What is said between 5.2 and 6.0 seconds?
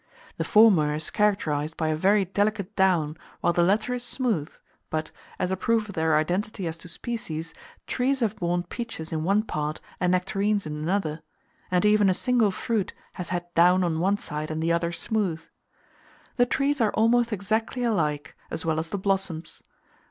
as a proof of